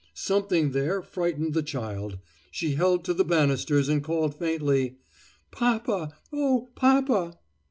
Something 0.15 0.71
there 0.71 1.03
frightened 1.03 1.53
the 1.53 1.61
child. 1.61 2.17
She 2.49 2.73
held 2.73 3.05
to 3.05 3.13
the 3.13 3.23
banisters 3.23 3.87
and 3.87 4.03
called 4.03 4.33
faintly: 4.33 4.97
"Papa! 5.51 6.17
Oh, 6.33 6.69
papa!" 6.73 7.37